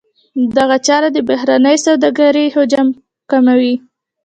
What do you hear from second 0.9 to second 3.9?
د بهرنۍ سوداګرۍ حجم کموي.